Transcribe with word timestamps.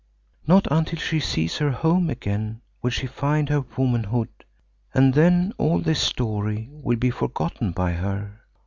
Not 0.47 0.65
until 0.71 0.97
she 0.97 1.19
sees 1.19 1.59
her 1.59 1.69
home 1.69 2.09
again 2.09 2.61
will 2.81 2.89
she 2.89 3.05
find 3.05 3.49
her 3.49 3.61
womanhood, 3.77 4.29
and 4.95 5.13
then 5.13 5.53
all 5.59 5.77
this 5.79 6.01
story 6.01 6.67
will 6.71 6.97
be 6.97 7.11
forgotten 7.11 7.71
by 7.71 7.91
her. 7.91 8.41